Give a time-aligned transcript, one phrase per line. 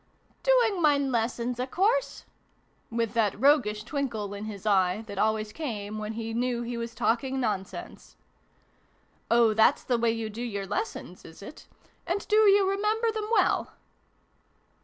[0.41, 2.25] "Doing mine lessons, a course!"
[2.89, 6.95] With that roguish twinkle in his eye, that always came when he knew he was
[6.95, 8.15] talking nonsense."
[9.29, 11.67] Oh, thafs the way you do your lessons, is it?
[12.07, 13.73] And do you remember them well